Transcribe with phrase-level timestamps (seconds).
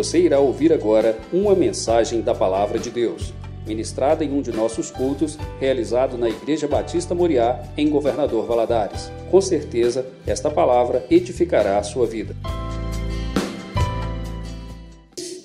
[0.00, 3.34] Você irá ouvir agora uma mensagem da Palavra de Deus,
[3.66, 9.10] ministrada em um de nossos cultos, realizado na Igreja Batista Moriá, em Governador Valadares.
[9.30, 12.34] Com certeza, esta palavra edificará a sua vida.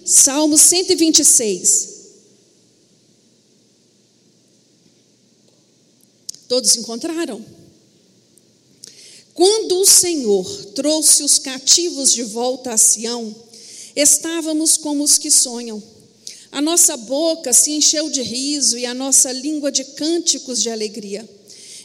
[0.05, 2.13] Salmo 126.
[6.47, 7.43] Todos encontraram?
[9.33, 13.35] Quando o Senhor trouxe os cativos de volta a Sião,
[13.95, 15.81] estávamos como os que sonham.
[16.51, 21.27] A nossa boca se encheu de riso e a nossa língua de cânticos de alegria.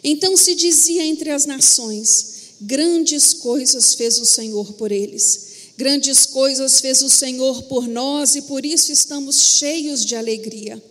[0.03, 5.49] Então se dizia entre as nações: Grandes coisas fez o Senhor por eles.
[5.77, 10.83] Grandes coisas fez o Senhor por nós e por isso estamos cheios de alegria.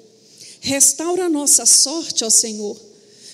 [0.61, 2.75] Restaura a nossa sorte, ó Senhor,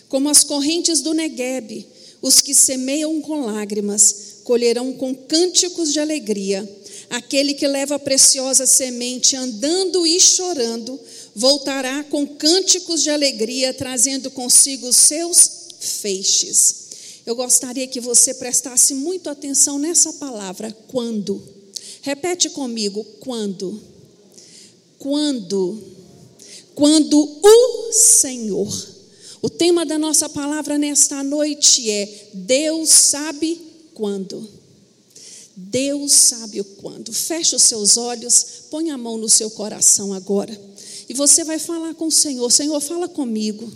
[0.09, 1.88] como as correntes do Neguebe.
[2.22, 6.67] Os que semeiam com lágrimas colherão com cânticos de alegria.
[7.09, 11.00] Aquele que leva a preciosa semente andando e chorando,
[11.36, 16.86] voltará com cânticos de alegria, trazendo consigo os seus feixes.
[17.26, 21.42] Eu gostaria que você prestasse muito atenção nessa palavra, quando.
[22.02, 23.81] Repete comigo, quando.
[25.00, 25.83] Quando.
[26.76, 28.95] Quando o Senhor.
[29.42, 33.59] O tema da nossa palavra nesta noite é: Deus sabe
[33.94, 34.64] quando.
[35.56, 37.14] Deus sabe o quando.
[37.14, 40.59] Feche os seus olhos, põe a mão no seu coração agora.
[41.08, 43.72] E você vai falar com o Senhor: Senhor, fala comigo.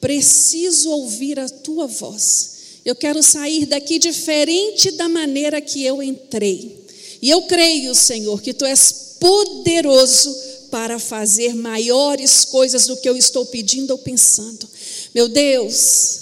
[0.00, 2.56] Preciso ouvir a tua voz.
[2.84, 6.84] Eu quero sair daqui diferente da maneira que eu entrei.
[7.20, 10.36] E eu creio, Senhor, que tu és poderoso
[10.70, 14.68] para fazer maiores coisas do que eu estou pedindo ou pensando.
[15.14, 16.20] Meu Deus,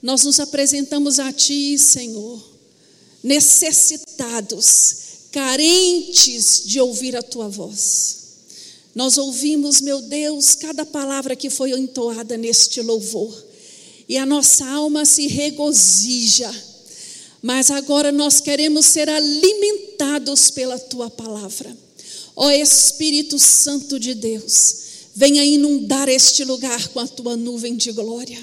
[0.00, 2.49] nós nos apresentamos a Ti, Senhor,
[3.22, 4.96] necessitados,
[5.30, 8.20] carentes de ouvir a Tua voz.
[8.94, 13.46] Nós ouvimos, meu Deus, cada palavra que foi entoada neste louvor,
[14.08, 16.52] e a nossa alma se regozija,
[17.40, 21.76] mas agora nós queremos ser alimentados pela Tua palavra.
[22.34, 24.76] Ó Espírito Santo de Deus,
[25.14, 28.38] venha inundar este lugar com a Tua nuvem de glória,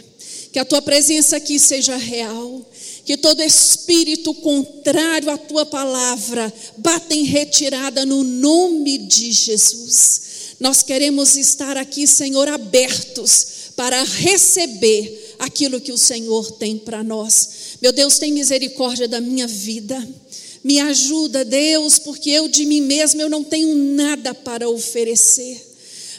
[0.54, 2.66] que a Tua presença aqui seja real
[3.08, 10.22] que todo espírito contrário à tua palavra bata em retirada no nome de Jesus.
[10.60, 17.78] Nós queremos estar aqui, Senhor, abertos para receber aquilo que o Senhor tem para nós.
[17.82, 20.06] Meu Deus, tem misericórdia da minha vida.
[20.62, 25.66] Me ajuda, Deus, porque eu de mim mesmo eu não tenho nada para oferecer,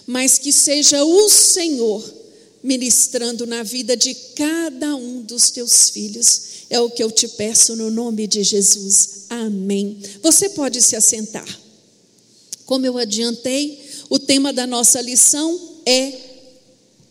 [0.07, 2.18] mas que seja o Senhor
[2.63, 6.43] ministrando na vida de cada um dos teus filhos.
[6.71, 9.27] É o que eu te peço no nome de Jesus.
[9.31, 9.99] Amém.
[10.23, 11.47] Você pode se assentar.
[12.67, 16.13] Como eu adiantei, o tema da nossa lição é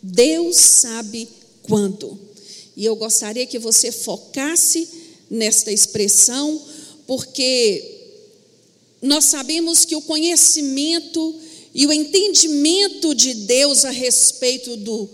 [0.01, 1.27] Deus sabe
[1.63, 2.19] quando.
[2.75, 4.87] E eu gostaria que você focasse
[5.29, 6.61] nesta expressão,
[7.07, 7.97] porque
[9.01, 11.35] nós sabemos que o conhecimento
[11.73, 15.09] e o entendimento de Deus a respeito do,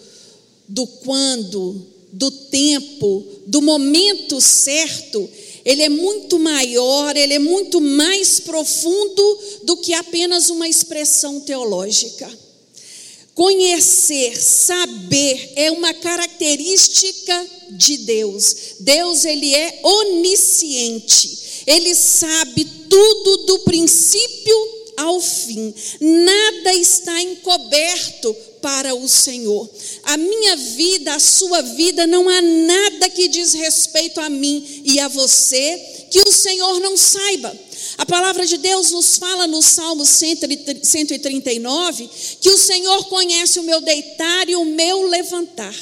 [0.74, 5.30] do quando, do tempo, do momento certo,
[5.64, 12.28] ele é muito maior, ele é muito mais profundo do que apenas uma expressão teológica.
[13.36, 18.56] Conhecer, saber é uma característica de Deus.
[18.80, 21.38] Deus ele é onisciente.
[21.68, 24.56] Ele sabe tudo do princípio
[24.98, 25.74] ao fim.
[26.00, 29.70] Nada está encoberto para o Senhor.
[30.04, 35.02] A minha vida, a sua vida, não há nada que diz respeito a mim e
[35.02, 37.54] a você que o Senhor não saiba.
[37.98, 42.10] A palavra de Deus nos fala no Salmo 139
[42.40, 45.76] que o Senhor conhece o meu deitar e o meu levantar.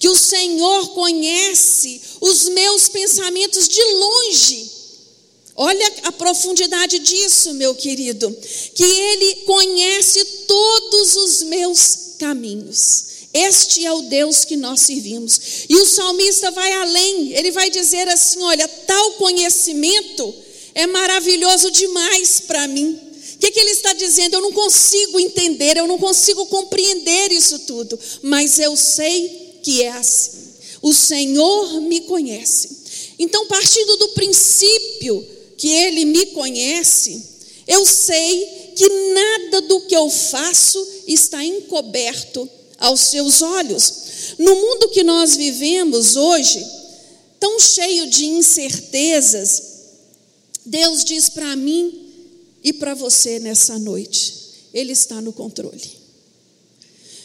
[0.00, 4.72] Que o Senhor conhece os meus pensamentos de longe.
[5.54, 8.36] Olha a profundidade disso, meu querido.
[8.74, 13.16] Que Ele conhece todos os meus caminhos.
[13.32, 15.66] Este é o Deus que nós servimos.
[15.68, 20.34] E o salmista vai além, ele vai dizer assim: olha, tal conhecimento
[20.74, 22.98] é maravilhoso demais para mim.
[23.34, 24.36] O que, que, ele está dizendo?
[24.36, 29.90] Eu não consigo entender, eu não consigo compreender isso tudo, mas eu sei que é
[29.90, 30.46] assim.
[30.80, 32.70] O Senhor me conhece.
[33.18, 35.26] Então, partindo do princípio
[35.58, 37.22] que ele me conhece,
[37.66, 42.48] eu sei que nada do que eu faço está encoberto
[42.78, 44.34] aos seus olhos.
[44.38, 46.64] No mundo que nós vivemos hoje,
[47.38, 49.62] tão cheio de incertezas,
[50.64, 52.06] Deus diz para mim
[52.62, 54.34] e para você nessa noite:
[54.74, 56.06] Ele está no controle.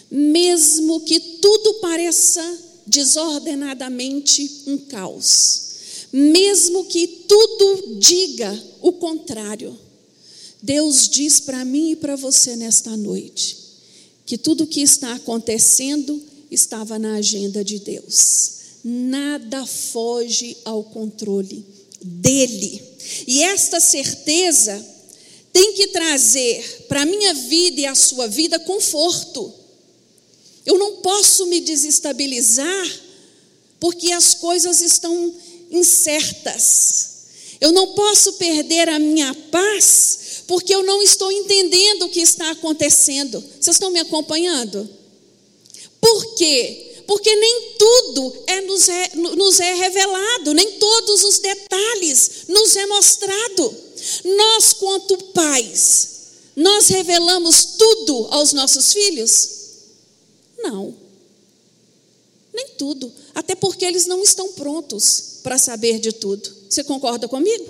[0.10, 2.44] Mesmo que tudo pareça
[2.86, 5.62] desordenadamente um caos,
[6.12, 9.78] mesmo que tudo diga o contrário,
[10.62, 13.61] Deus diz para mim e para você nesta noite
[14.32, 18.52] que tudo o que está acontecendo estava na agenda de Deus.
[18.82, 21.66] Nada foge ao controle
[22.02, 22.82] dele.
[23.28, 24.88] E esta certeza
[25.52, 29.54] tem que trazer para a minha vida e a sua vida conforto.
[30.66, 33.02] Eu não posso me desestabilizar
[33.82, 35.36] porque as coisas estão
[35.70, 37.11] incertas.
[37.62, 42.50] Eu não posso perder a minha paz porque eu não estou entendendo o que está
[42.52, 43.40] acontecendo.
[43.40, 44.90] Vocês estão me acompanhando?
[46.02, 47.04] Por quê?
[47.06, 52.86] Porque nem tudo é nos, é, nos é revelado, nem todos os detalhes nos é
[52.88, 53.76] mostrado.
[54.26, 56.10] Nós, quanto pais,
[56.56, 59.50] nós revelamos tudo aos nossos filhos?
[60.58, 60.96] Não.
[62.54, 63.12] Nem tudo.
[63.36, 66.61] Até porque eles não estão prontos para saber de tudo.
[66.72, 67.70] Você concorda comigo?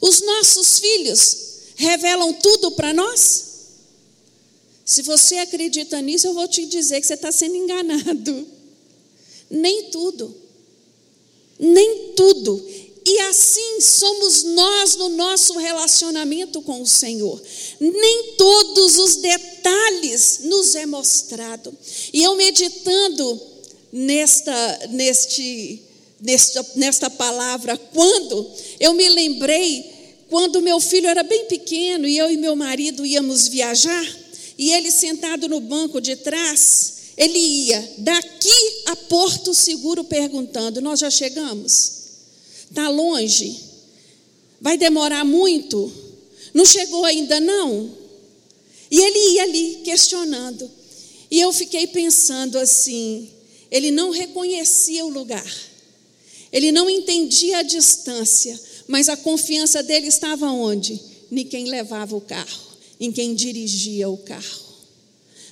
[0.00, 1.36] Os nossos filhos
[1.76, 3.44] revelam tudo para nós?
[4.86, 8.48] Se você acredita nisso, eu vou te dizer que você está sendo enganado.
[9.50, 10.34] Nem tudo.
[11.58, 12.66] Nem tudo.
[13.04, 17.38] E assim somos nós no nosso relacionamento com o Senhor.
[17.78, 21.76] Nem todos os detalhes nos é mostrado.
[22.14, 23.38] E eu meditando
[23.92, 25.82] nesta, neste,
[26.20, 28.50] nesta, nesta palavra, quando
[28.80, 29.98] eu me lembrei
[30.28, 34.06] quando meu filho era bem pequeno e eu e meu marido íamos viajar,
[34.58, 41.00] e ele sentado no banco de trás, ele ia daqui a Porto Seguro perguntando: Nós
[41.00, 41.92] já chegamos?
[42.68, 43.58] Está longe?
[44.60, 45.90] Vai demorar muito?
[46.52, 47.90] Não chegou ainda não?
[48.90, 50.70] E ele ia ali questionando.
[51.30, 53.30] E eu fiquei pensando assim:
[53.70, 55.50] ele não reconhecia o lugar,
[56.52, 61.00] ele não entendia a distância, mas a confiança dele estava onde?
[61.30, 62.60] Em quem levava o carro,
[62.98, 64.68] em quem dirigia o carro.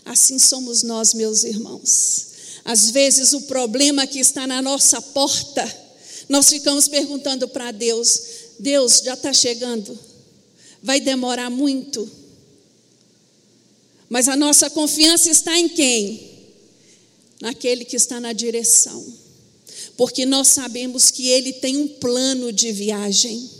[0.04, 2.26] Assim somos nós, meus irmãos.
[2.64, 5.86] Às vezes o problema que está na nossa porta,
[6.28, 8.20] nós ficamos perguntando para Deus:
[8.58, 9.98] Deus já está chegando,
[10.82, 12.10] vai demorar muito.
[14.08, 16.30] Mas a nossa confiança está em quem?
[17.40, 19.04] Naquele que está na direção.
[19.96, 23.50] Porque nós sabemos que Ele tem um plano de viagem.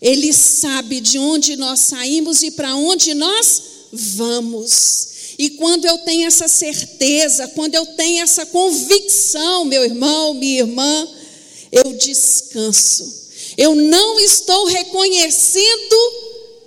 [0.00, 3.62] Ele sabe de onde nós saímos e para onde nós
[3.92, 5.08] vamos.
[5.38, 11.08] E quando eu tenho essa certeza, quando eu tenho essa convicção, meu irmão, minha irmã,
[11.70, 13.20] eu descanso.
[13.56, 15.96] Eu não estou reconhecendo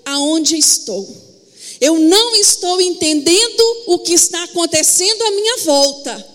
[0.05, 1.07] aonde estou.
[1.81, 6.32] Eu não estou entendendo o que está acontecendo à minha volta.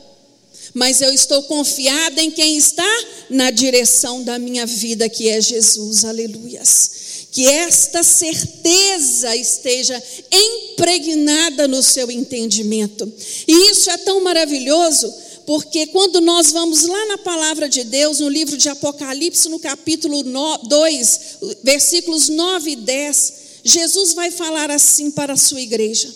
[0.75, 6.05] Mas eu estou confiada em quem está na direção da minha vida, que é Jesus.
[6.05, 6.91] Aleluias.
[7.31, 13.11] Que esta certeza esteja impregnada no seu entendimento.
[13.47, 15.13] E isso é tão maravilhoso
[15.49, 20.23] porque quando nós vamos lá na palavra de Deus, no livro de Apocalipse, no capítulo
[20.23, 21.21] 2,
[21.63, 23.33] versículos 9 e 10,
[23.65, 26.15] Jesus vai falar assim para a sua igreja: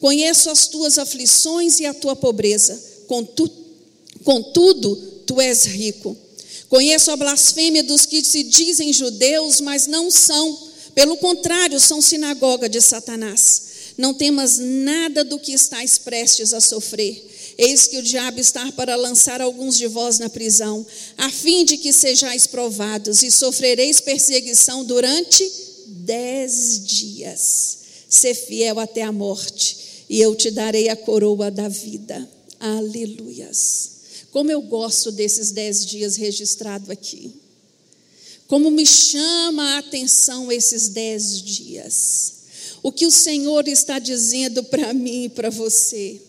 [0.00, 3.52] Conheço as tuas aflições e a tua pobreza, contudo,
[4.24, 6.16] contudo tu és rico.
[6.68, 10.58] Conheço a blasfêmia dos que se dizem judeus, mas não são,
[10.94, 13.62] pelo contrário, são sinagoga de Satanás.
[13.98, 17.30] Não temas nada do que estás prestes a sofrer.
[17.58, 20.86] Eis que o diabo está para lançar alguns de vós na prisão,
[21.18, 25.50] a fim de que sejais provados e sofrereis perseguição durante
[25.86, 27.78] dez dias.
[28.08, 29.76] Ser fiel até a morte,
[30.08, 32.28] e eu te darei a coroa da vida.
[32.58, 33.91] Aleluias.
[34.32, 37.32] Como eu gosto desses dez dias registrado aqui.
[38.48, 42.32] Como me chama a atenção esses dez dias.
[42.82, 46.20] O que o Senhor está dizendo para mim e para você.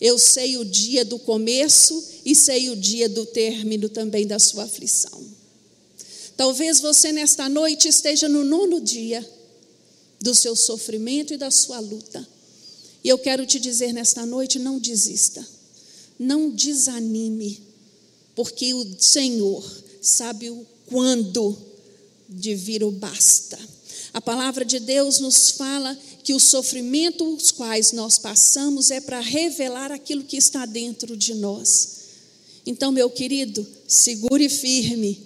[0.00, 4.64] Eu sei o dia do começo e sei o dia do término também da sua
[4.64, 5.22] aflição.
[6.36, 9.28] Talvez você nesta noite esteja no nono dia
[10.20, 12.26] do seu sofrimento e da sua luta.
[13.02, 15.46] E eu quero te dizer nesta noite: não desista,
[16.20, 17.58] não desanime,
[18.36, 19.64] porque o Senhor
[20.02, 21.56] sabe o quando
[22.28, 23.58] de vir o basta.
[24.12, 29.20] A palavra de Deus nos fala que os sofrimentos os quais nós passamos é para
[29.20, 32.00] revelar aquilo que está dentro de nós.
[32.66, 35.18] Então, meu querido, segure firme,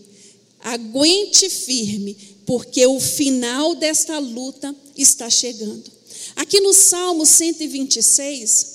[0.61, 5.91] aguente firme, porque o final desta luta está chegando.
[6.37, 8.74] Aqui no Salmo 126,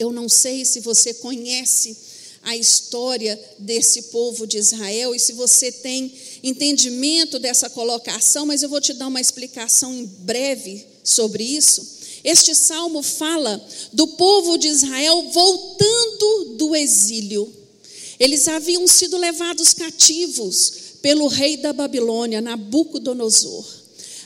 [0.00, 1.94] eu não sei se você conhece
[2.42, 6.10] a história desse povo de Israel e se você tem
[6.42, 11.86] entendimento dessa colocação, mas eu vou te dar uma explicação em breve sobre isso.
[12.24, 17.52] Este salmo fala do povo de Israel voltando do exílio.
[18.18, 23.66] Eles haviam sido levados cativos pelo rei da Babilônia, Nabucodonosor.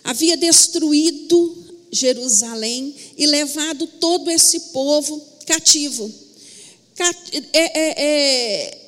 [0.04, 6.12] Havia destruído Jerusalém e levado todo esse povo cativo.
[7.52, 8.78] É, é, é,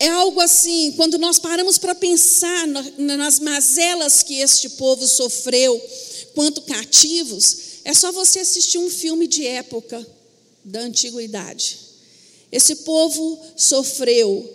[0.00, 2.66] é algo assim, quando nós paramos para pensar
[2.98, 5.80] nas mazelas que este povo sofreu
[6.34, 10.04] quanto cativos, é só você assistir um filme de época
[10.64, 11.78] da antiguidade.
[12.50, 14.48] Esse povo sofreu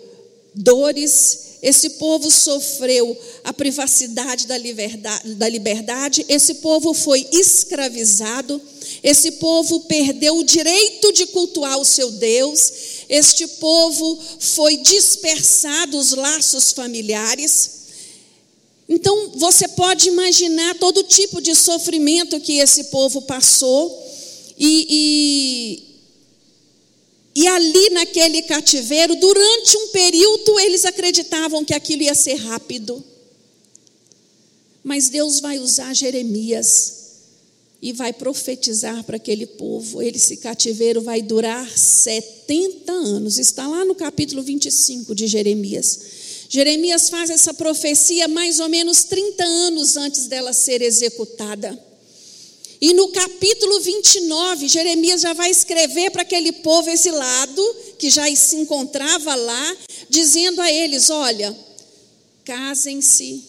[0.54, 8.60] dores, esse povo sofreu a privacidade da liberdade, da liberdade, esse povo foi escravizado,
[9.02, 12.72] esse povo perdeu o direito de cultuar o seu Deus,
[13.08, 17.80] este povo foi dispersado os laços familiares.
[18.88, 24.06] Então, você pode imaginar todo tipo de sofrimento que esse povo passou,
[24.58, 25.82] e,
[27.34, 33.02] e, e ali naquele cativeiro, durante um período, eles acreditavam que aquilo ia ser rápido.
[34.84, 36.99] Mas Deus vai usar Jeremias
[37.82, 40.02] e vai profetizar para aquele povo.
[40.02, 43.38] Esse cativeiro vai durar 70 anos.
[43.38, 46.00] Está lá no capítulo 25 de Jeremias.
[46.48, 51.78] Jeremias faz essa profecia mais ou menos 30 anos antes dela ser executada.
[52.80, 58.56] E no capítulo 29, Jeremias já vai escrever para aquele povo exilado, que já se
[58.56, 59.76] encontrava lá,
[60.08, 61.56] dizendo a eles: olha,
[62.42, 63.44] casem-se,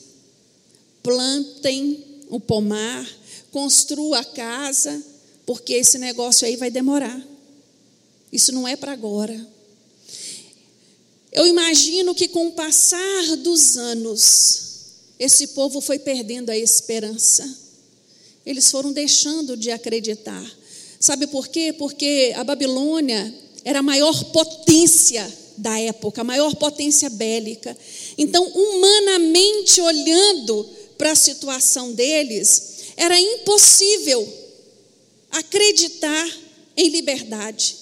[1.02, 3.08] plantem o pomar,
[3.51, 5.03] construa a casa,
[5.46, 7.22] porque esse negócio aí vai demorar.
[8.31, 9.48] Isso não é para agora.
[11.31, 14.62] Eu imagino que com o passar dos anos,
[15.20, 17.58] esse povo foi perdendo a esperança.
[18.46, 20.43] Eles foram deixando de acreditar.
[21.00, 21.74] Sabe por quê?
[21.74, 27.77] Porque a Babilônia era a maior potência da época, a maior potência bélica.
[28.17, 30.67] Então, humanamente olhando
[30.98, 32.71] para a situação deles,
[33.01, 34.31] era impossível
[35.31, 36.39] acreditar
[36.77, 37.75] em liberdade.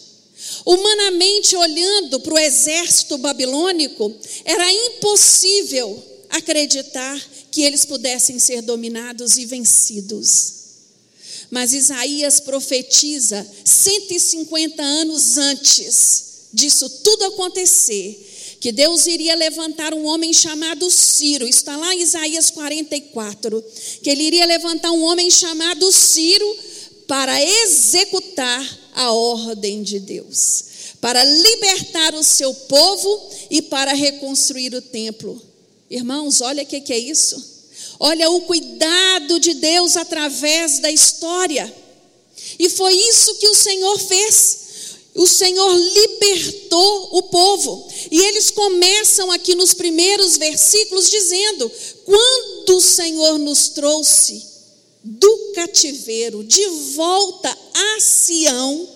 [0.65, 7.21] Humanamente olhando para o exército babilônico, era impossível acreditar
[7.51, 10.53] que eles pudessem ser dominados e vencidos.
[11.51, 18.28] Mas Isaías profetiza 150 anos antes disso tudo acontecer,
[18.59, 23.63] que Deus iria levantar um homem chamado Ciro, está lá em Isaías 44,
[24.03, 26.57] que ele iria levantar um homem chamado Ciro
[27.07, 30.65] para executar a ordem de Deus,
[30.99, 35.41] para libertar o seu povo e para reconstruir o templo.
[35.89, 37.59] Irmãos, olha o que, que é isso.
[37.99, 41.73] Olha o cuidado de Deus através da história.
[42.57, 44.68] E foi isso que o Senhor fez.
[45.19, 47.85] O Senhor libertou o povo.
[48.09, 51.69] E eles começam aqui nos primeiros versículos dizendo:
[52.05, 54.41] Quando o Senhor nos trouxe
[55.03, 58.87] do cativeiro de volta a Sião,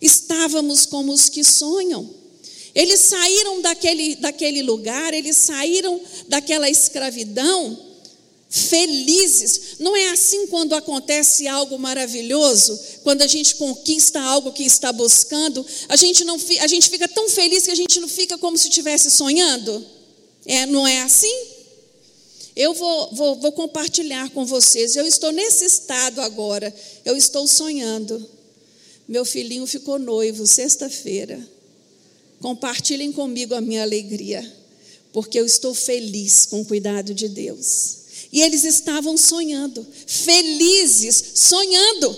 [0.00, 2.08] estávamos como os que sonham.
[2.74, 7.78] Eles saíram daquele, daquele lugar, eles saíram daquela escravidão
[8.54, 9.78] felizes.
[9.80, 15.66] Não é assim quando acontece algo maravilhoso, quando a gente conquista algo que está buscando,
[15.88, 18.68] a gente, não, a gente fica tão feliz que a gente não fica como se
[18.68, 19.84] estivesse sonhando?
[20.46, 21.34] É, não é assim?
[22.54, 24.94] Eu vou, vou, vou compartilhar com vocês.
[24.94, 26.72] Eu estou nesse estado agora.
[27.04, 28.24] Eu estou sonhando.
[29.08, 31.44] Meu filhinho ficou noivo sexta-feira.
[32.40, 34.48] Compartilhem comigo a minha alegria,
[35.12, 38.03] porque eu estou feliz com o cuidado de Deus.
[38.34, 42.14] E eles estavam sonhando, felizes, sonhando.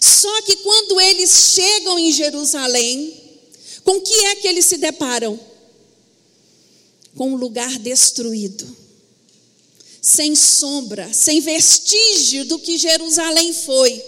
[0.00, 3.14] Só que quando eles chegam em Jerusalém,
[3.84, 5.38] com que é que eles se deparam?
[7.16, 8.76] Com um lugar destruído
[10.02, 14.02] sem sombra, sem vestígio do que Jerusalém foi.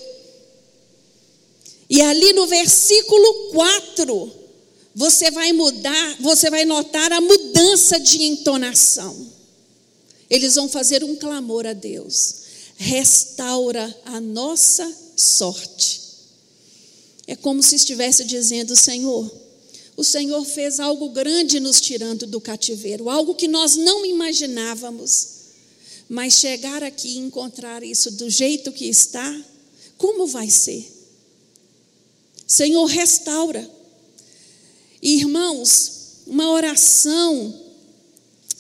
[1.89, 4.33] E ali no versículo 4,
[4.95, 9.40] você vai mudar, você vai notar a mudança de entonação.
[10.31, 12.35] Eles vão fazer um clamor a Deus:
[12.77, 16.01] restaura a nossa sorte.
[17.27, 19.31] É como se estivesse dizendo: Senhor,
[19.97, 25.41] o Senhor fez algo grande nos tirando do cativeiro, algo que nós não imaginávamos.
[26.09, 29.45] Mas chegar aqui e encontrar isso do jeito que está,
[29.97, 30.91] como vai ser?
[32.47, 33.69] Senhor, restaura.
[35.01, 35.93] Irmãos,
[36.27, 37.55] uma oração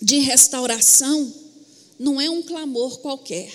[0.00, 1.39] de restauração
[2.00, 3.52] não é um clamor qualquer.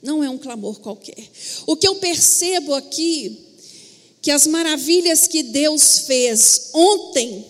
[0.00, 1.18] Não é um clamor qualquer.
[1.66, 3.36] O que eu percebo aqui,
[4.22, 7.44] que as maravilhas que Deus fez ontem,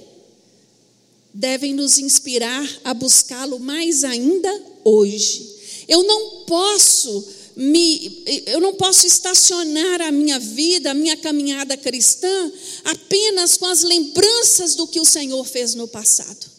[1.34, 5.54] devem nos inspirar a buscá-lo mais ainda hoje.
[5.86, 12.52] Eu não posso me, eu não posso estacionar a minha vida, a minha caminhada cristã,
[12.84, 16.53] apenas com as lembranças do que o Senhor fez no passado.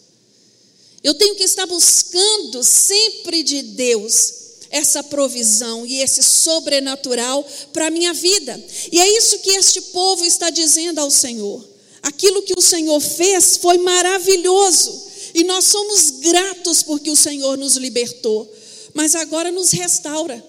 [1.06, 4.34] Eu tenho que estar buscando sempre de Deus
[4.70, 8.60] essa provisão e esse sobrenatural para a minha vida.
[8.90, 11.64] E é isso que este povo está dizendo ao Senhor.
[12.02, 15.00] Aquilo que o Senhor fez foi maravilhoso.
[15.32, 18.52] E nós somos gratos porque o Senhor nos libertou.
[18.92, 20.44] Mas agora nos restaura.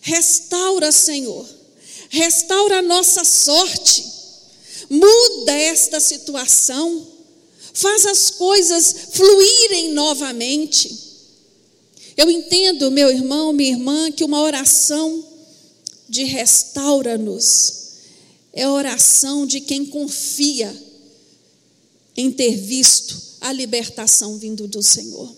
[0.00, 1.44] Restaura, Senhor.
[2.08, 4.06] Restaura a nossa sorte.
[4.88, 7.18] Muda esta situação.
[7.72, 10.96] Faz as coisas fluírem novamente.
[12.16, 15.24] Eu entendo, meu irmão, minha irmã, que uma oração
[16.08, 17.80] de restaura-nos
[18.52, 20.70] é a oração de quem confia
[22.16, 25.34] em ter visto a libertação vindo do Senhor.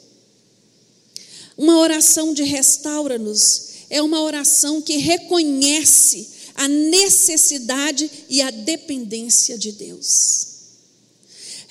[1.57, 9.73] Uma oração de restaura-nos é uma oração que reconhece a necessidade e a dependência de
[9.73, 10.52] Deus.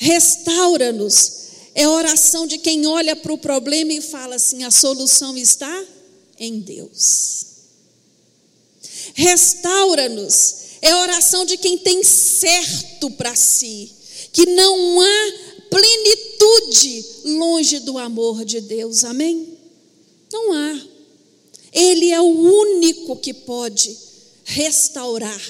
[0.01, 1.41] Restaura-nos
[1.75, 5.85] é a oração de quem olha para o problema e fala assim: a solução está
[6.39, 7.45] em Deus.
[9.13, 13.91] Restaura-nos é a oração de quem tem certo para si,
[14.33, 15.33] que não há
[15.69, 19.03] plenitude longe do amor de Deus.
[19.03, 19.55] Amém?
[20.33, 20.81] Não há.
[21.71, 23.95] Ele é o único que pode
[24.45, 25.41] restaurar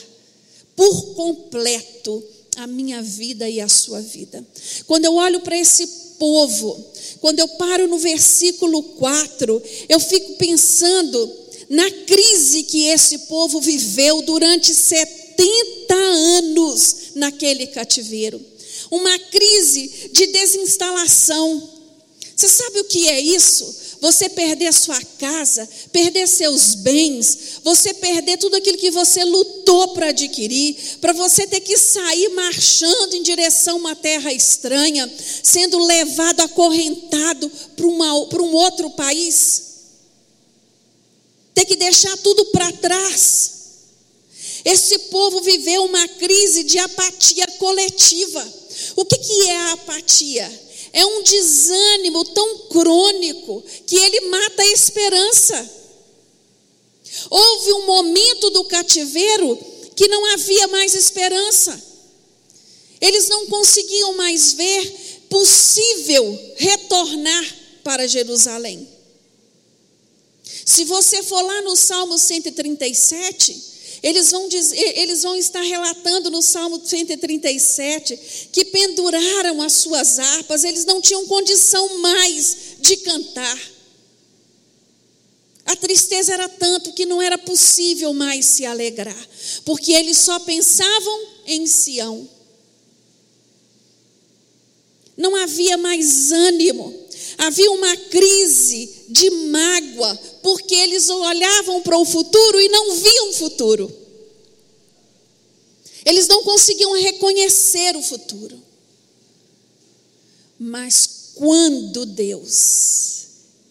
[0.75, 2.21] por completo
[2.57, 4.45] a minha vida e a sua vida.
[4.85, 5.87] Quando eu olho para esse
[6.19, 11.31] povo, quando eu paro no versículo 4, eu fico pensando
[11.69, 18.39] na crise que esse povo viveu durante 70 anos naquele cativeiro.
[18.91, 21.69] Uma crise de desinstalação.
[22.35, 23.80] Você sabe o que é isso?
[24.01, 30.07] Você perder sua casa, perder seus bens, você perder tudo aquilo que você lutou para
[30.07, 35.09] adquirir, para você ter que sair marchando em direção a uma terra estranha,
[35.43, 39.63] sendo levado, acorrentado para um outro país,
[41.53, 43.51] ter que deixar tudo para trás.
[44.65, 48.53] Esse povo viveu uma crise de apatia coletiva.
[48.95, 50.70] O que, que é a apatia?
[50.93, 55.71] É um desânimo tão crônico que ele mata a esperança.
[57.29, 59.57] Houve um momento do cativeiro
[59.95, 61.81] que não havia mais esperança.
[62.99, 68.87] Eles não conseguiam mais ver possível retornar para Jerusalém.
[70.65, 73.70] Se você for lá no Salmo 137,
[74.03, 80.63] eles vão, dizer, eles vão estar relatando no Salmo 137 que penduraram as suas harpas,
[80.63, 83.59] eles não tinham condição mais de cantar.
[85.65, 89.29] A tristeza era tanto que não era possível mais se alegrar,
[89.63, 92.27] porque eles só pensavam em Sião.
[95.15, 96.93] Não havia mais ânimo,
[97.37, 103.33] havia uma crise de mágoa, porque eles olhavam para o futuro e não viam o
[103.33, 104.01] futuro.
[106.05, 108.61] Eles não conseguiam reconhecer o futuro.
[110.59, 113.25] Mas quando Deus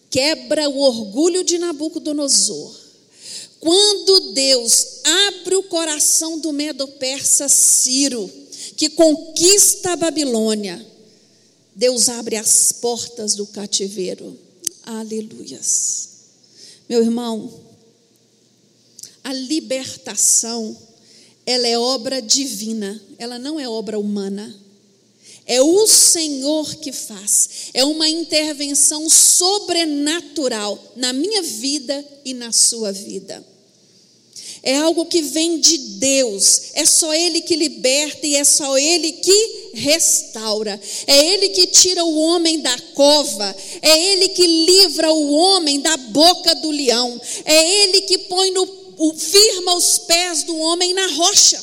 [0.09, 2.75] quebra o orgulho de Nabucodonosor,
[3.59, 4.87] quando Deus
[5.27, 8.29] abre o coração do Medo-Persa Ciro,
[8.75, 10.85] que conquista a Babilônia,
[11.75, 14.37] Deus abre as portas do cativeiro.
[14.83, 16.09] Aleluias.
[16.91, 17.49] Meu irmão,
[19.23, 20.77] a libertação,
[21.45, 24.53] ela é obra divina, ela não é obra humana.
[25.45, 32.91] É o Senhor que faz, é uma intervenção sobrenatural na minha vida e na sua
[32.91, 33.41] vida.
[34.63, 36.71] É algo que vem de Deus.
[36.75, 40.79] É só Ele que liberta e é só Ele que restaura.
[41.07, 43.55] É Ele que tira o homem da cova.
[43.81, 47.19] É Ele que livra o homem da boca do leão.
[47.43, 48.67] É Ele que põe no,
[49.17, 51.59] firma os pés do homem na rocha.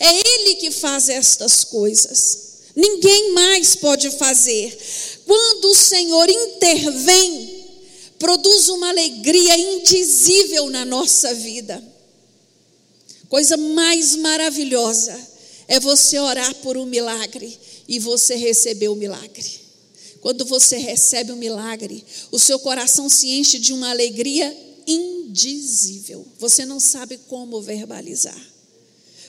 [0.00, 2.52] É Ele que faz estas coisas.
[2.74, 4.76] Ninguém mais pode fazer.
[5.24, 7.62] Quando o Senhor intervém,
[8.18, 11.91] produz uma alegria indizível na nossa vida.
[13.32, 15.18] Coisa mais maravilhosa
[15.66, 19.50] é você orar por um milagre e você receber o milagre.
[20.20, 24.54] Quando você recebe o milagre, o seu coração se enche de uma alegria
[24.86, 26.26] indizível.
[26.38, 28.38] Você não sabe como verbalizar.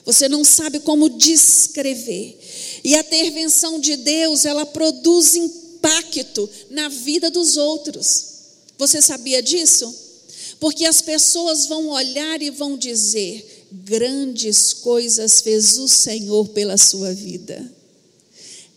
[0.04, 2.38] Você não sabe como descrever.
[2.84, 8.26] E a intervenção de Deus, ela produz impacto na vida dos outros.
[8.76, 10.04] Você sabia disso?
[10.60, 17.12] Porque as pessoas vão olhar e vão dizer: grandes coisas fez o Senhor pela sua
[17.12, 17.72] vida.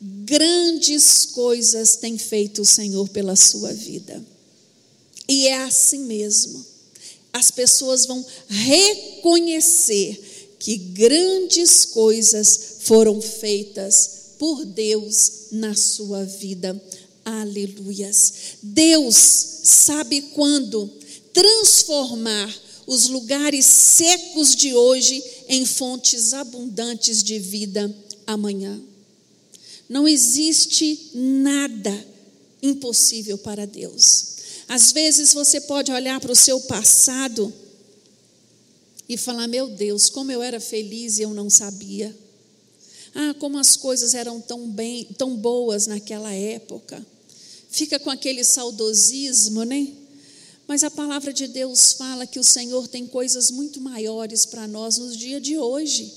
[0.01, 4.23] Grandes coisas tem feito o Senhor pela sua vida.
[5.27, 6.65] E é assim mesmo.
[7.31, 16.81] As pessoas vão reconhecer que grandes coisas foram feitas por Deus na sua vida.
[17.23, 18.33] Aleluias.
[18.63, 19.15] Deus
[19.63, 20.89] sabe quando
[21.33, 27.93] transformar os lugares secos de hoje em fontes abundantes de vida
[28.26, 28.82] amanhã.
[29.89, 32.08] Não existe nada
[32.63, 34.38] impossível para Deus.
[34.69, 37.54] Às vezes você pode olhar para o seu passado
[39.08, 42.15] e falar: Meu Deus, como eu era feliz e eu não sabia.
[43.13, 47.06] Ah, como as coisas eram tão bem, tão boas naquela época.
[47.69, 49.88] Fica com aquele saudosismo, né?
[50.67, 54.97] Mas a palavra de Deus fala que o Senhor tem coisas muito maiores para nós
[54.97, 56.13] no dia de hoje.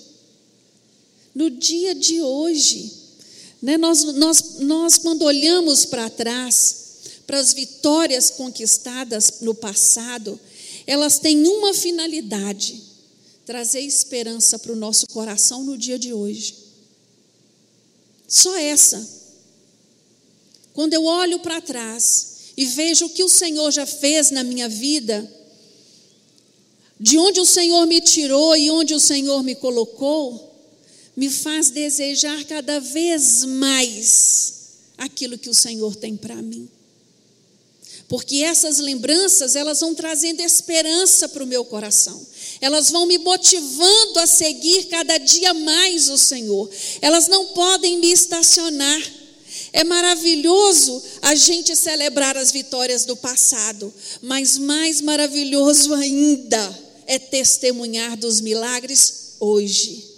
[1.33, 2.93] No dia de hoje.
[3.63, 3.79] Né?
[3.79, 6.77] Nós, nós, nós, quando olhamos para trás,
[7.29, 10.39] para as vitórias conquistadas no passado,
[10.85, 12.83] elas têm uma finalidade:
[13.47, 16.57] trazer esperança para o nosso coração no dia de hoje.
[18.27, 19.21] Só essa.
[20.73, 22.30] Quando eu olho para trás
[22.61, 25.27] e vejo o que o Senhor já fez na minha vida,
[27.01, 30.55] de onde o Senhor me tirou e onde o Senhor me colocou,
[31.17, 34.55] me faz desejar cada vez mais
[34.99, 36.69] aquilo que o Senhor tem para mim.
[38.07, 42.21] Porque essas lembranças, elas vão trazendo esperança para o meu coração.
[42.61, 46.69] Elas vão me motivando a seguir cada dia mais o Senhor.
[47.01, 49.20] Elas não podem me estacionar.
[49.73, 58.17] É maravilhoso a gente celebrar as vitórias do passado, mas mais maravilhoso ainda é testemunhar
[58.17, 60.11] dos milagres hoje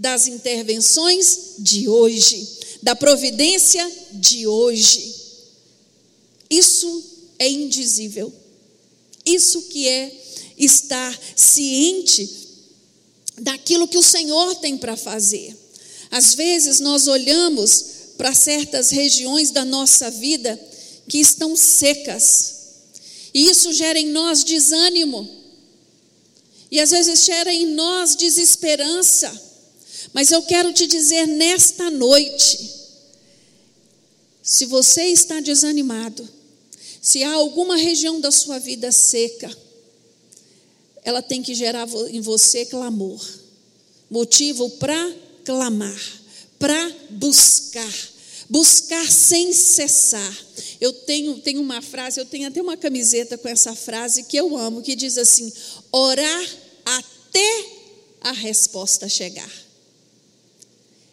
[0.00, 2.48] das intervenções de hoje,
[2.82, 5.14] da providência de hoje.
[6.48, 7.04] Isso
[7.38, 8.32] é indizível.
[9.26, 10.10] Isso que é
[10.56, 12.30] estar ciente
[13.36, 15.54] daquilo que o Senhor tem para fazer.
[16.10, 17.84] Às vezes nós olhamos
[18.20, 20.60] para certas regiões da nossa vida
[21.08, 22.56] que estão secas,
[23.32, 25.26] e isso gera em nós desânimo,
[26.70, 29.32] e às vezes gera em nós desesperança.
[30.12, 32.70] Mas eu quero te dizer nesta noite:
[34.42, 36.28] se você está desanimado,
[37.00, 39.50] se há alguma região da sua vida seca,
[41.02, 43.26] ela tem que gerar em você clamor,
[44.10, 45.10] motivo para
[45.42, 46.19] clamar,
[46.60, 47.92] para buscar,
[48.48, 50.46] buscar sem cessar.
[50.78, 54.56] Eu tenho, tenho uma frase, eu tenho até uma camiseta com essa frase que eu
[54.56, 55.50] amo, que diz assim:
[55.90, 56.48] orar
[56.84, 57.66] até
[58.20, 59.50] a resposta chegar.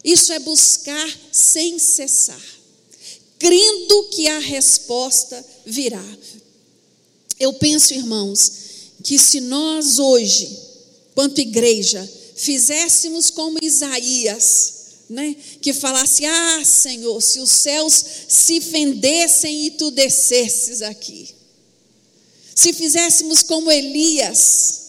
[0.03, 2.41] Isso é buscar sem cessar,
[3.39, 6.03] crendo que a resposta virá.
[7.39, 8.51] Eu penso, irmãos,
[9.01, 10.59] que se nós hoje,
[11.15, 12.05] quanto igreja,
[12.35, 14.76] fizéssemos como Isaías,
[15.09, 21.29] né, que falasse: Ah, Senhor, se os céus se fendessem e tu descesses aqui.
[22.53, 24.81] Se fizéssemos como Elias,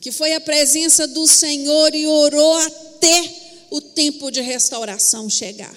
[0.00, 3.34] que foi a presença do Senhor e orou até
[3.70, 5.76] o tempo de restauração chegar.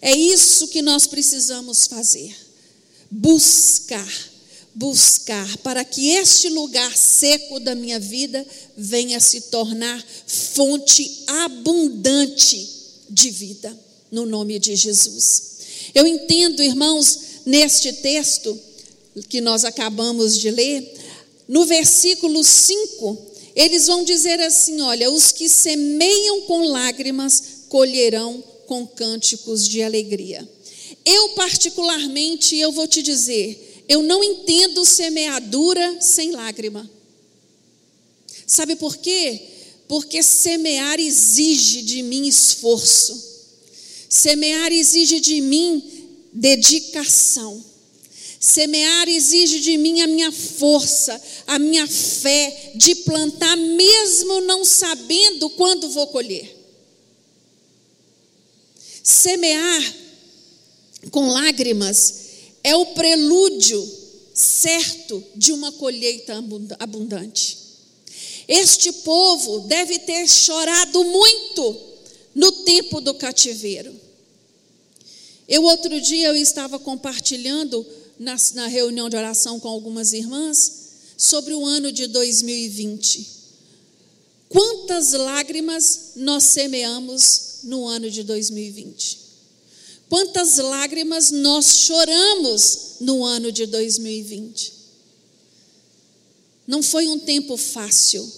[0.00, 2.36] É isso que nós precisamos fazer.
[3.10, 4.06] Buscar,
[4.74, 8.44] buscar, para que este lugar seco da minha vida
[8.76, 12.68] venha se tornar fonte abundante
[13.08, 13.78] de vida,
[14.10, 15.54] no nome de Jesus.
[15.94, 18.58] Eu entendo, irmãos, neste texto
[19.28, 20.94] que nós acabamos de ler,
[21.46, 23.18] no versículo 5,
[23.54, 30.48] eles vão dizer assim: olha, os que semeiam com lágrimas colherão com cânticos de alegria.
[31.04, 36.88] Eu, particularmente, eu vou te dizer, eu não entendo semeadura sem lágrima.
[38.46, 39.40] Sabe por quê?
[39.86, 43.32] Porque semear exige de mim esforço.
[44.08, 45.82] Semear exige de mim
[46.32, 47.62] dedicação.
[48.40, 55.48] Semear exige de mim a minha força, a minha fé de plantar, mesmo não sabendo
[55.50, 56.54] quando vou colher.
[59.02, 59.94] Semear
[61.10, 62.23] com lágrimas
[62.64, 63.86] é o prelúdio
[64.32, 66.42] certo de uma colheita
[66.80, 67.58] abundante.
[68.48, 71.80] Este povo deve ter chorado muito
[72.34, 73.94] no tempo do cativeiro.
[75.46, 77.86] Eu outro dia eu estava compartilhando
[78.18, 80.84] na, na reunião de oração com algumas irmãs
[81.16, 83.28] sobre o ano de 2020.
[84.48, 89.23] Quantas lágrimas nós semeamos no ano de 2020?
[90.08, 94.72] Quantas lágrimas nós choramos no ano de 2020?
[96.66, 98.30] Não foi um tempo fácil,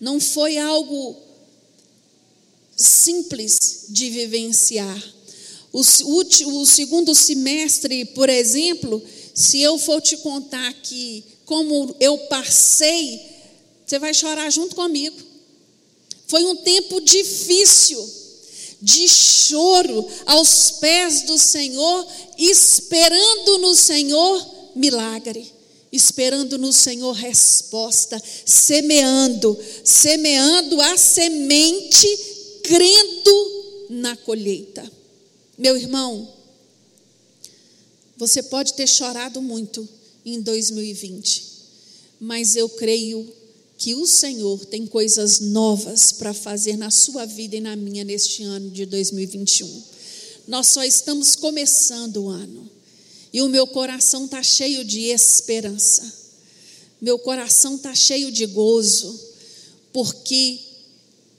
[0.00, 1.16] não foi algo
[2.76, 5.12] simples de vivenciar.
[5.72, 9.02] O, o, segundo semestre, por exemplo,
[9.34, 13.20] se eu for te contar que como eu passei,
[13.84, 15.16] você vai chorar junto comigo.
[16.26, 18.02] Foi um tempo difícil,
[18.82, 25.52] de choro aos pés do Senhor, esperando no Senhor milagre,
[25.92, 32.08] esperando no Senhor resposta, semeando, semeando a semente,
[32.64, 34.90] crendo na colheita.
[35.56, 36.28] Meu irmão,
[38.16, 39.88] você pode ter chorado muito
[40.24, 41.44] em 2020,
[42.20, 43.32] mas eu creio
[43.82, 48.44] que o Senhor tem coisas novas para fazer na sua vida e na minha neste
[48.44, 49.82] ano de 2021.
[50.46, 52.70] Nós só estamos começando o ano
[53.32, 56.12] e o meu coração está cheio de esperança,
[57.00, 59.18] meu coração está cheio de gozo,
[59.92, 60.60] porque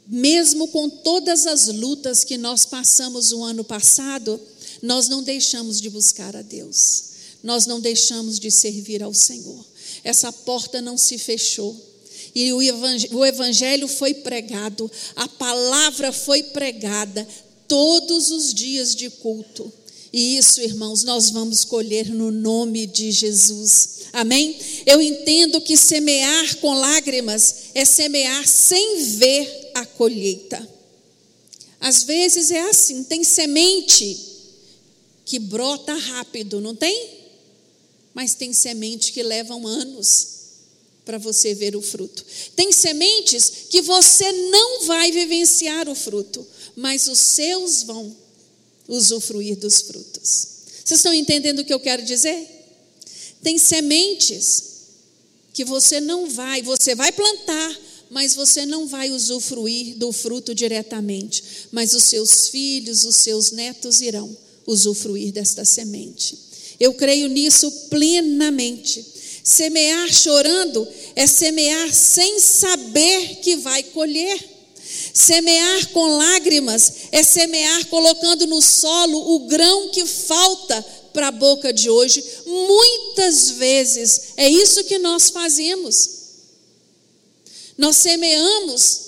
[0.05, 4.37] mesmo com todas as lutas que nós passamos o ano passado,
[4.81, 7.05] nós não deixamos de buscar a Deus,
[7.41, 9.65] nós não deixamos de servir ao Senhor.
[10.03, 11.92] Essa porta não se fechou.
[12.35, 17.27] E o evangelho foi pregado, a palavra foi pregada
[17.67, 19.71] todos os dias de culto.
[20.11, 24.01] E isso, irmãos, nós vamos colher no nome de Jesus.
[24.13, 24.55] Amém?
[24.85, 30.69] Eu entendo que semear com lágrimas é semear sem ver a colheita.
[31.79, 34.17] Às vezes é assim, tem semente
[35.25, 37.09] que brota rápido, não tem?
[38.13, 40.42] Mas tem semente que levam anos
[41.05, 42.25] para você ver o fruto.
[42.55, 48.15] Tem sementes que você não vai vivenciar o fruto, mas os seus vão
[48.87, 50.47] usufruir dos frutos.
[50.83, 52.47] Vocês estão entendendo o que eu quero dizer?
[53.41, 54.73] Tem sementes
[55.53, 61.43] que você não vai, você vai plantar, mas você não vai usufruir do fruto diretamente,
[61.71, 64.35] mas os seus filhos, os seus netos irão
[64.65, 66.37] usufruir desta semente.
[66.79, 69.05] Eu creio nisso plenamente.
[69.43, 74.51] Semear chorando é semear sem saber que vai colher.
[75.13, 81.73] Semear com lágrimas é semear colocando no solo o grão que falta para a boca
[81.73, 82.23] de hoje.
[82.45, 86.09] Muitas vezes é isso que nós fazemos.
[87.77, 89.01] Nós semeamos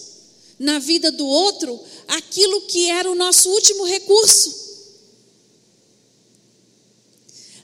[0.59, 4.65] na vida do outro aquilo que era o nosso último recurso.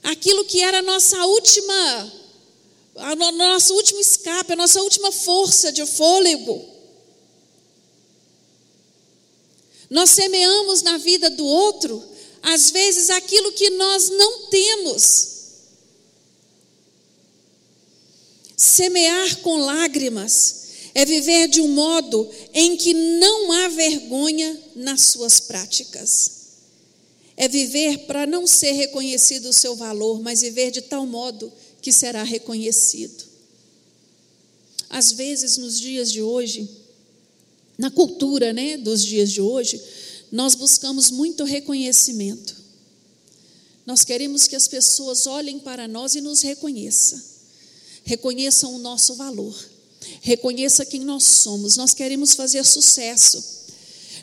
[0.02, 2.12] Aquilo que era a nossa última,
[2.96, 6.72] a nosso último escape, a nossa última força de fôlego.
[9.88, 12.02] Nós semeamos na vida do outro,
[12.42, 15.28] às vezes, aquilo que nós não temos.
[18.56, 20.62] Semear com lágrimas
[20.94, 26.42] é viver de um modo em que não há vergonha nas suas práticas.
[27.36, 31.52] É viver para não ser reconhecido o seu valor, mas viver de tal modo
[31.82, 33.24] que será reconhecido.
[34.88, 36.68] Às vezes, nos dias de hoje,
[37.76, 39.82] na cultura né, dos dias de hoje,
[40.30, 42.62] nós buscamos muito reconhecimento.
[43.84, 47.20] Nós queremos que as pessoas olhem para nós e nos reconheçam.
[48.04, 49.54] Reconheçam o nosso valor.
[50.20, 51.76] Reconheça quem nós somos.
[51.76, 53.42] Nós queremos fazer sucesso.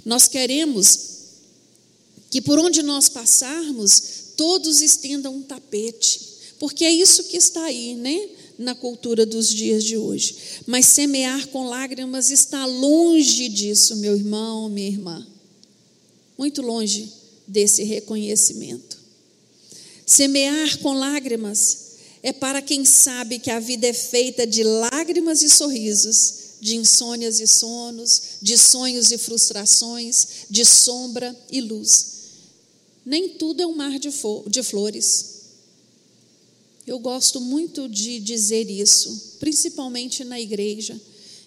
[0.06, 1.10] Nós queremos
[2.30, 4.02] que por onde nós passarmos,
[4.38, 6.29] todos estendam um tapete.
[6.60, 8.30] Porque é isso que está aí, né?
[8.60, 10.36] na cultura dos dias de hoje.
[10.68, 15.26] Mas semear com lágrimas está longe disso, meu irmão, minha irmã.
[16.38, 17.10] Muito longe
[17.48, 19.00] desse reconhecimento.
[20.06, 21.90] Semear com lágrimas
[22.22, 27.40] é para quem sabe que a vida é feita de lágrimas e sorrisos, de insônias
[27.40, 32.08] e sonos, de sonhos e frustrações, de sombra e luz.
[33.06, 34.12] Nem tudo é um mar de,
[34.62, 35.39] flores.
[36.90, 41.00] Eu gosto muito de dizer isso, principalmente na igreja,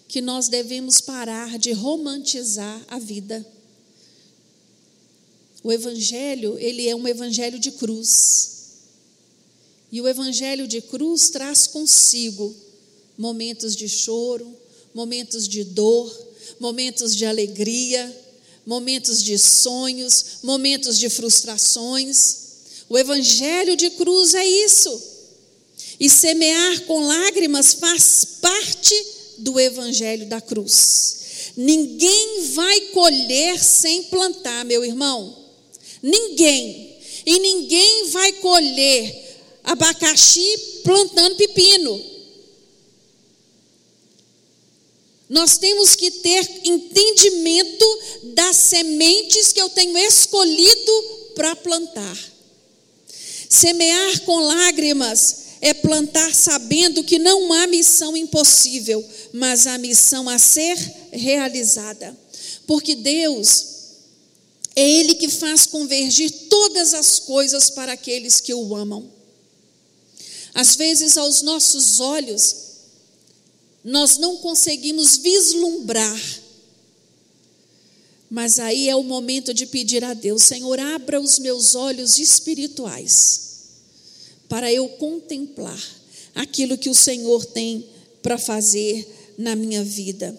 [0.07, 3.45] que nós devemos parar de romantizar a vida.
[5.61, 8.51] O evangelho, ele é um evangelho de cruz.
[9.91, 12.55] E o evangelho de cruz traz consigo
[13.17, 14.49] momentos de choro,
[14.95, 16.09] momentos de dor,
[16.57, 18.17] momentos de alegria,
[18.65, 22.37] momentos de sonhos, momentos de frustrações.
[22.87, 25.11] O evangelho de cruz é isso.
[26.03, 28.93] E semear com lágrimas faz parte
[29.37, 31.53] do evangelho da cruz.
[31.55, 35.33] Ninguém vai colher sem plantar, meu irmão.
[36.01, 36.99] Ninguém.
[37.25, 42.03] E ninguém vai colher abacaxi plantando pepino.
[45.29, 47.99] Nós temos que ter entendimento
[48.35, 50.91] das sementes que eu tenho escolhido
[51.33, 52.17] para plantar.
[53.47, 60.37] Semear com lágrimas é plantar sabendo que não há missão impossível, mas a missão a
[60.37, 60.77] ser
[61.09, 62.13] realizada.
[62.67, 63.67] Porque Deus
[64.75, 69.09] é Ele que faz convergir todas as coisas para aqueles que o amam.
[70.53, 72.55] Às vezes, aos nossos olhos,
[73.85, 76.21] nós não conseguimos vislumbrar,
[78.29, 83.52] mas aí é o momento de pedir a Deus: Senhor, abra os meus olhos espirituais
[84.53, 85.83] para eu contemplar
[86.35, 87.87] aquilo que o Senhor tem
[88.21, 90.37] para fazer na minha vida.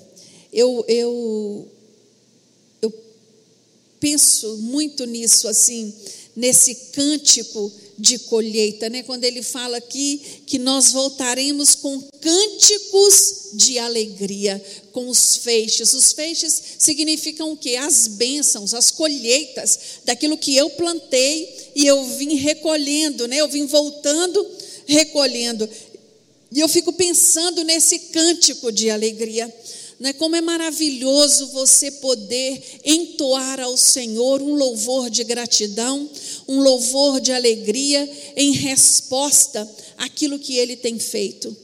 [0.53, 1.69] Eu, eu,
[2.81, 2.95] eu
[3.99, 5.93] penso muito nisso, assim,
[6.37, 9.03] nesse cântico de colheita, né?
[9.03, 15.93] Quando ele fala aqui que nós voltaremos com cânticos de alegria, com os feixes.
[15.93, 17.77] Os feixes significam o quê?
[17.77, 23.37] As bênçãos, as colheitas daquilo que eu plantei e eu vim recolhendo, né?
[23.37, 24.47] Eu vim voltando,
[24.87, 25.69] recolhendo.
[26.53, 29.53] E eu fico pensando nesse cântico de alegria.
[30.05, 30.13] Né?
[30.13, 36.11] Como é maravilhoso você poder entoar ao Senhor um louvor de gratidão,
[36.47, 41.57] um louvor de alegria em resposta àquilo que Ele tem feito.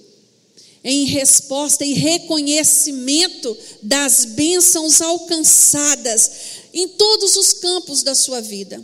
[0.83, 6.31] Em resposta e reconhecimento das bênçãos alcançadas
[6.73, 8.83] em todos os campos da sua vida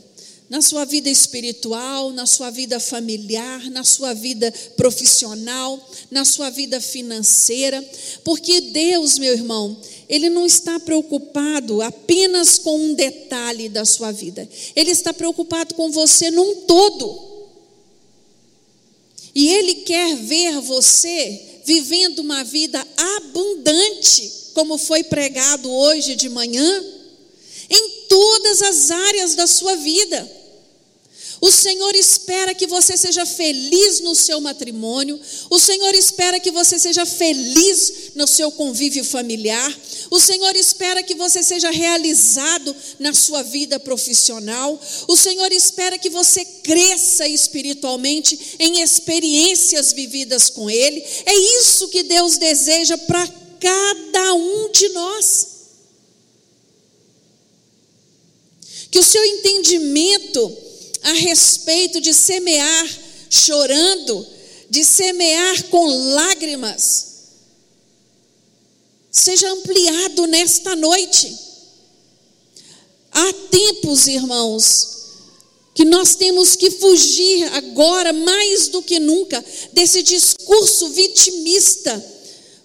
[0.48, 6.80] na sua vida espiritual, na sua vida familiar, na sua vida profissional, na sua vida
[6.80, 7.84] financeira,
[8.22, 9.76] porque Deus, meu irmão,
[10.08, 15.90] Ele não está preocupado apenas com um detalhe da sua vida, Ele está preocupado com
[15.90, 17.34] você num todo.
[19.34, 26.84] E Ele quer ver você vivendo uma vida abundante, como foi pregado hoje de manhã,
[27.68, 30.35] em todas as áreas da sua vida.
[31.40, 35.20] O Senhor espera que você seja feliz no seu matrimônio,
[35.50, 39.78] o Senhor espera que você seja feliz no seu convívio familiar,
[40.10, 46.08] o Senhor espera que você seja realizado na sua vida profissional, o Senhor espera que
[46.08, 51.04] você cresça espiritualmente em experiências vividas com Ele.
[51.26, 53.28] É isso que Deus deseja para
[53.60, 55.48] cada um de nós.
[58.90, 60.65] Que o seu entendimento
[61.06, 62.88] a respeito de semear
[63.30, 64.26] chorando,
[64.68, 67.06] de semear com lágrimas,
[69.08, 71.32] seja ampliado nesta noite.
[73.12, 74.88] Há tempos, irmãos,
[75.76, 79.42] que nós temos que fugir agora, mais do que nunca,
[79.72, 82.14] desse discurso vitimista.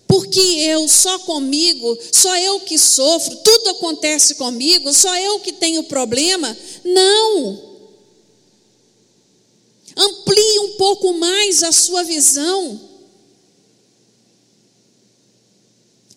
[0.08, 5.84] Porque eu, só comigo, só eu que sofro, tudo acontece comigo, só eu que tenho
[5.84, 6.58] problema.
[6.84, 7.70] Não.
[9.95, 12.89] Amplie um pouco mais a sua visão.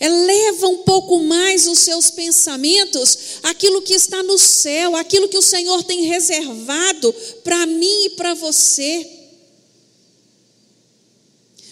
[0.01, 5.43] Eleva um pouco mais os seus pensamentos, aquilo que está no céu, aquilo que o
[5.43, 9.11] Senhor tem reservado para mim e para você.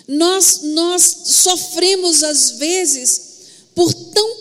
[0.09, 3.22] Nós, nós sofremos às vezes
[3.74, 4.37] por tão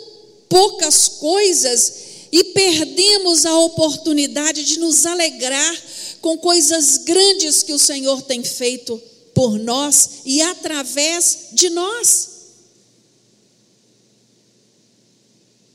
[0.48, 1.94] poucas coisas
[2.32, 5.84] e perdemos a oportunidade de nos alegrar
[6.22, 9.02] com coisas grandes que o Senhor tem feito
[9.34, 12.30] por nós e através de nós.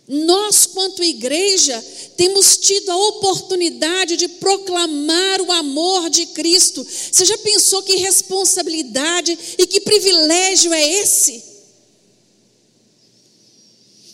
[0.09, 1.85] Nós, quanto igreja,
[2.17, 6.85] temos tido a oportunidade de proclamar o amor de Cristo.
[6.85, 11.43] Você já pensou que responsabilidade e que privilégio é esse?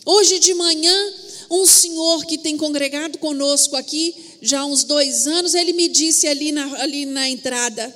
[0.03, 1.13] Hoje de manhã,
[1.49, 6.27] um senhor que tem congregado conosco aqui já há uns dois anos, ele me disse
[6.27, 7.93] ali na, ali na entrada,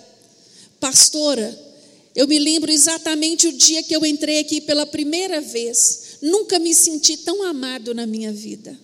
[0.79, 1.67] pastora,
[2.15, 6.17] Eu me lembro exatamente o dia que eu entrei aqui pela primeira vez.
[6.19, 8.75] Nunca me senti tão amado na minha vida.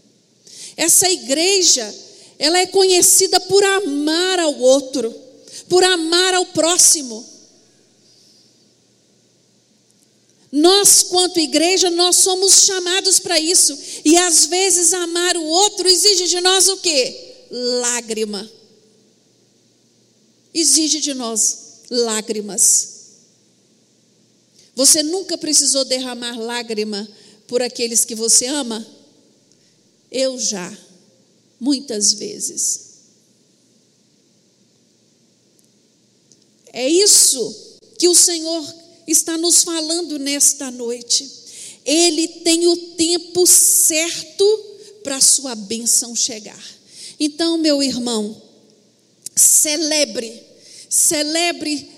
[0.78, 1.92] Essa igreja,
[2.38, 5.12] ela é conhecida por amar ao outro,
[5.68, 7.26] por amar ao próximo.
[10.52, 13.76] Nós, quanto igreja, nós somos chamados para isso.
[14.06, 17.23] E às vezes amar o outro exige de nós o quê?
[17.56, 18.50] Lágrima.
[20.52, 22.94] Exige de nós lágrimas.
[24.76, 27.08] Você nunca precisou derramar lágrima
[27.48, 28.84] por aqueles que você ama?
[30.12, 30.76] Eu já,
[31.60, 32.94] muitas vezes.
[36.72, 38.76] É isso que o Senhor
[39.08, 41.30] está nos falando nesta noite.
[41.86, 44.44] Ele tem o tempo certo
[45.04, 46.83] para a sua bênção chegar.
[47.20, 48.42] Então, meu irmão,
[49.36, 50.42] celebre,
[50.90, 51.90] celebre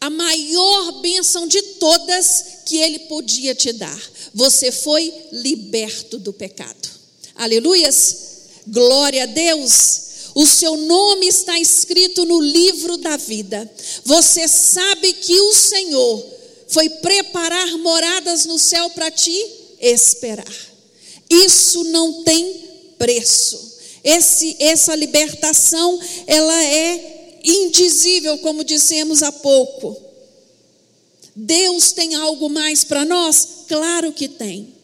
[0.00, 4.00] a maior bênção de todas que ele podia te dar.
[4.34, 6.90] Você foi liberto do pecado.
[7.34, 8.16] Aleluias!
[8.66, 10.04] Glória a Deus!
[10.34, 13.70] O seu nome está escrito no livro da vida.
[14.04, 16.26] Você sabe que o Senhor
[16.68, 19.32] foi preparar moradas no céu para te
[19.80, 20.74] esperar.
[21.30, 22.64] Isso não tem
[22.98, 23.73] preço.
[24.04, 29.96] Esse, essa libertação, ela é indizível, como dissemos há pouco.
[31.34, 33.64] Deus tem algo mais para nós?
[33.66, 34.74] Claro que tem.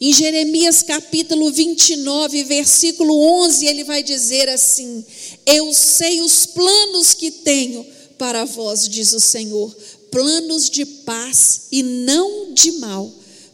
[0.00, 5.04] Em Jeremias capítulo 29, versículo 11, ele vai dizer assim:
[5.46, 7.86] Eu sei os planos que tenho
[8.18, 9.74] para vós, diz o Senhor,
[10.10, 13.12] planos de paz e não de mal,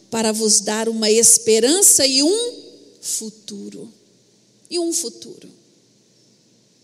[0.09, 2.53] para vos dar uma esperança e um
[2.99, 3.98] futuro.
[4.69, 5.49] E um futuro.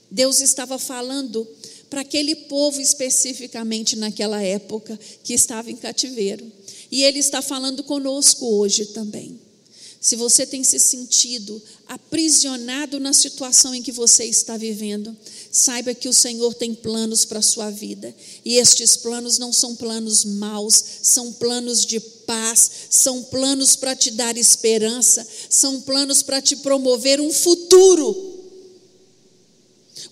[0.09, 1.47] Deus estava falando
[1.89, 6.49] para aquele povo especificamente naquela época que estava em cativeiro.
[6.91, 9.39] E Ele está falando conosco hoje também.
[9.99, 15.15] Se você tem se sentido aprisionado na situação em que você está vivendo,
[15.55, 18.13] saiba que o Senhor tem planos para a sua vida.
[18.43, 24.11] E estes planos não são planos maus, são planos de paz, são planos para te
[24.11, 28.33] dar esperança, são planos para te promover um futuro.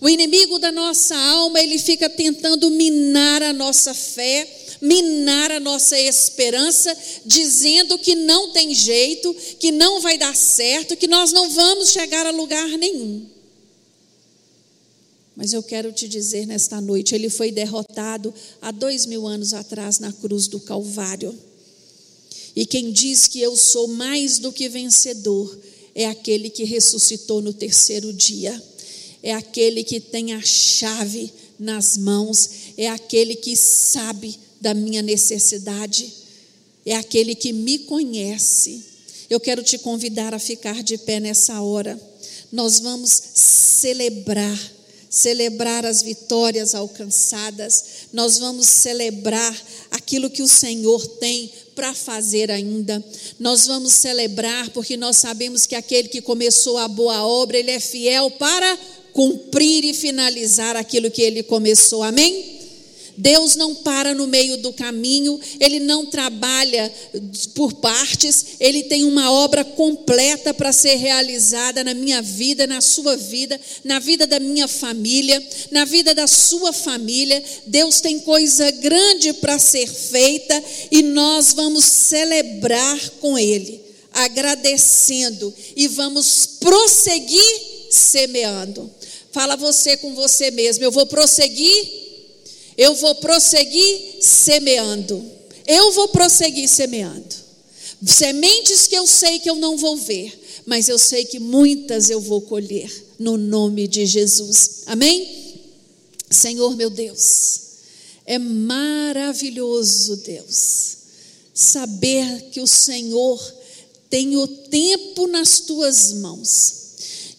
[0.00, 5.98] O inimigo da nossa alma, ele fica tentando minar a nossa fé minar a nossa
[5.98, 11.90] esperança, dizendo que não tem jeito, que não vai dar certo, que nós não vamos
[11.90, 13.33] chegar a lugar nenhum.
[15.36, 18.32] Mas eu quero te dizer nesta noite, ele foi derrotado
[18.62, 21.36] há dois mil anos atrás na cruz do Calvário.
[22.54, 25.58] E quem diz que eu sou mais do que vencedor
[25.94, 28.62] é aquele que ressuscitou no terceiro dia,
[29.22, 36.12] é aquele que tem a chave nas mãos, é aquele que sabe da minha necessidade,
[36.84, 38.82] é aquele que me conhece.
[39.28, 42.00] Eu quero te convidar a ficar de pé nessa hora.
[42.52, 44.73] Nós vamos celebrar,
[45.14, 49.54] celebrar as vitórias alcançadas, nós vamos celebrar
[49.90, 53.02] aquilo que o Senhor tem para fazer ainda.
[53.38, 57.80] Nós vamos celebrar porque nós sabemos que aquele que começou a boa obra, ele é
[57.80, 58.78] fiel para
[59.12, 62.02] cumprir e finalizar aquilo que ele começou.
[62.02, 62.53] Amém?
[63.16, 66.92] Deus não para no meio do caminho, Ele não trabalha
[67.54, 73.16] por partes, Ele tem uma obra completa para ser realizada na minha vida, na sua
[73.16, 77.42] vida, na vida da minha família, na vida da sua família.
[77.66, 83.80] Deus tem coisa grande para ser feita e nós vamos celebrar com Ele,
[84.12, 88.90] agradecendo e vamos prosseguir semeando.
[89.32, 92.03] Fala você com você mesmo, eu vou prosseguir
[92.76, 95.24] eu vou prosseguir semeando.
[95.66, 97.44] Eu vou prosseguir semeando.
[98.06, 102.20] Sementes que eu sei que eu não vou ver, mas eu sei que muitas eu
[102.20, 104.82] vou colher, no nome de Jesus.
[104.86, 105.44] Amém?
[106.30, 107.60] Senhor meu Deus,
[108.26, 110.96] é maravilhoso, Deus,
[111.54, 113.40] saber que o Senhor
[114.10, 116.74] tem o tempo nas tuas mãos,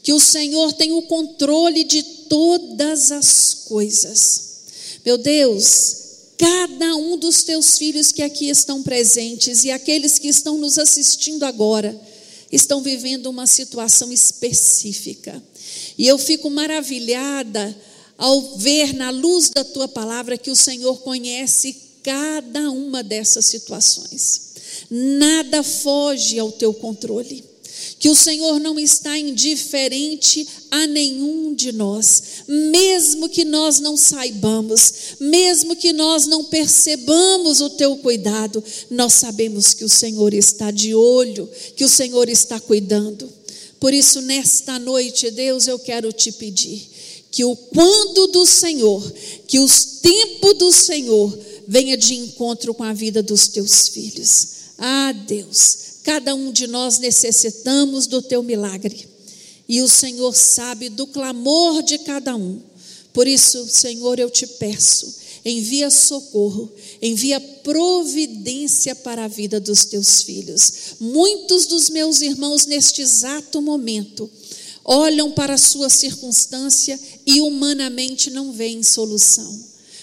[0.01, 4.54] que o Senhor tem o controle de todas as coisas.
[5.05, 5.97] Meu Deus,
[6.35, 11.43] cada um dos teus filhos que aqui estão presentes e aqueles que estão nos assistindo
[11.43, 11.95] agora,
[12.51, 15.41] estão vivendo uma situação específica.
[15.95, 17.77] E eu fico maravilhada
[18.17, 24.53] ao ver na luz da tua palavra que o Senhor conhece cada uma dessas situações.
[24.89, 27.54] Nada foge ao teu controle.
[27.99, 34.93] Que o Senhor não está indiferente a nenhum de nós, mesmo que nós não saibamos,
[35.19, 40.93] mesmo que nós não percebamos o teu cuidado, nós sabemos que o Senhor está de
[40.93, 43.31] olho, que o Senhor está cuidando.
[43.79, 46.89] Por isso, nesta noite, Deus, eu quero te pedir
[47.31, 49.13] que o quando do Senhor,
[49.45, 54.47] que os tempos do Senhor venha de encontro com a vida dos teus filhos.
[54.77, 59.07] Ah, Deus, Cada um de nós necessitamos do teu milagre.
[59.67, 62.61] E o Senhor sabe do clamor de cada um.
[63.11, 65.11] Por isso, Senhor, eu te peço,
[65.43, 70.73] envia socorro, envia providência para a vida dos teus filhos.
[70.99, 74.29] Muitos dos meus irmãos, neste exato momento,
[74.83, 79.59] olham para a sua circunstância e humanamente não veem solução.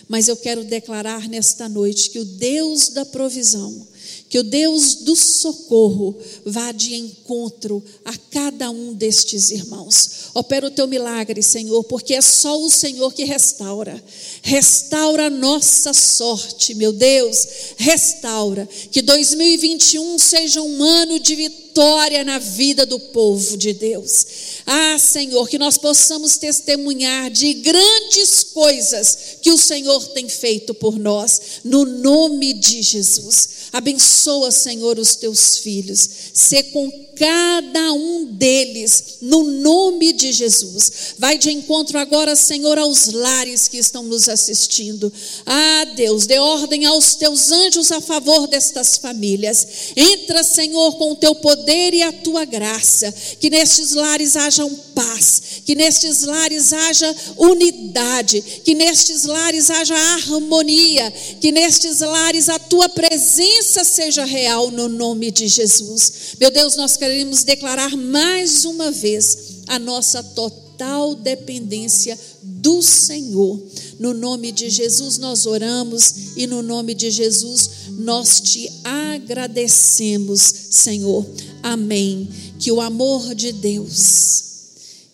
[0.08, 3.86] Mas eu quero declarar nesta noite que o Deus da provisão,
[4.32, 10.30] que o Deus do socorro vá de encontro a cada um destes irmãos.
[10.32, 14.02] Opera o teu milagre, Senhor, porque é só o Senhor que restaura.
[14.40, 17.46] Restaura a nossa sorte, meu Deus.
[17.76, 18.66] Restaura.
[18.90, 24.26] Que 2021 seja um ano de vitória na vida do povo de Deus.
[24.64, 30.98] Ah, Senhor, que nós possamos testemunhar de grandes coisas que o Senhor tem feito por
[30.98, 33.61] nós, no nome de Jesus.
[33.72, 36.08] Abençoa, Senhor, os teus filhos.
[36.34, 41.14] Ser com cada um deles, no nome de Jesus.
[41.18, 45.12] Vai de encontro agora, Senhor, aos lares que estão nos assistindo.
[45.46, 49.92] Ah, Deus, dê ordem aos teus anjos a favor destas famílias.
[49.96, 53.12] Entra, Senhor, com o teu poder e a tua graça.
[53.40, 54.62] Que nestes lares haja
[54.94, 61.10] paz, que nestes lares haja unidade, que nestes lares haja harmonia,
[61.40, 66.34] que nestes lares a tua presença presença seja real no nome de Jesus.
[66.40, 73.60] Meu Deus, nós queremos declarar mais uma vez a nossa total dependência do Senhor.
[73.98, 80.40] No nome de Jesus nós oramos e no nome de Jesus nós te agradecemos,
[80.70, 81.26] Senhor.
[81.60, 82.28] Amém.
[82.60, 84.44] Que o amor de Deus,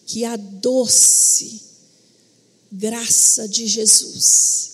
[0.04, 1.62] que a doce
[2.70, 4.72] graça de Jesus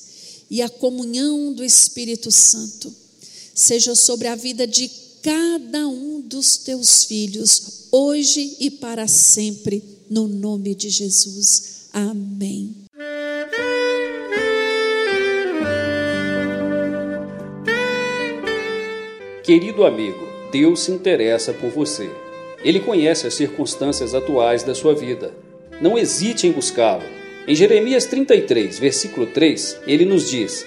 [0.51, 2.93] e a comunhão do Espírito Santo
[3.55, 10.29] seja sobre a vida de cada um dos teus filhos, hoje e para sempre, no
[10.29, 11.89] nome de Jesus.
[11.95, 12.75] Amém.
[19.43, 22.11] Querido amigo, Deus se interessa por você.
[22.63, 25.35] Ele conhece as circunstâncias atuais da sua vida.
[25.81, 27.03] Não hesite em buscá-lo.
[27.49, 30.67] Em Jeremias 33, versículo 3, ele nos diz: